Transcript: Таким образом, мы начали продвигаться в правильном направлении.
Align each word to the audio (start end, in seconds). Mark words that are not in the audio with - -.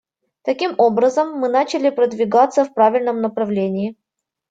Таким 0.41 0.73
образом, 0.79 1.37
мы 1.37 1.47
начали 1.47 1.91
продвигаться 1.91 2.65
в 2.65 2.73
правильном 2.73 3.21
направлении. 3.21 3.95